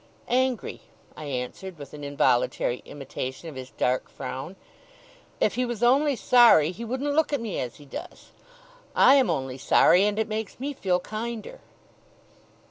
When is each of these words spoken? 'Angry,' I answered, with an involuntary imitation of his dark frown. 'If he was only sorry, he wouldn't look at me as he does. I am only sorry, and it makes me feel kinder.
'Angry,' 0.27 0.81
I 1.15 1.25
answered, 1.25 1.77
with 1.77 1.93
an 1.93 2.03
involuntary 2.03 2.81
imitation 2.85 3.49
of 3.49 3.55
his 3.55 3.69
dark 3.69 4.09
frown. 4.09 4.55
'If 5.39 5.53
he 5.53 5.63
was 5.63 5.83
only 5.83 6.15
sorry, 6.15 6.71
he 6.71 6.83
wouldn't 6.83 7.13
look 7.13 7.31
at 7.31 7.39
me 7.39 7.59
as 7.59 7.75
he 7.75 7.85
does. 7.85 8.31
I 8.95 9.13
am 9.13 9.29
only 9.29 9.59
sorry, 9.59 10.03
and 10.07 10.17
it 10.17 10.27
makes 10.27 10.59
me 10.59 10.73
feel 10.73 10.99
kinder. 10.99 11.59